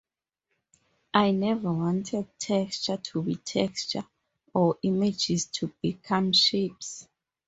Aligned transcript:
I 1.13 1.29
never 1.29 1.71
wanted 1.71 2.25
texture 2.39 2.97
to 2.97 3.21
be 3.21 3.35
texture, 3.35 4.03
or 4.51 4.79
images 4.81 5.45
to 5.59 5.71
become 5.79 6.33
shapes. 6.33 7.07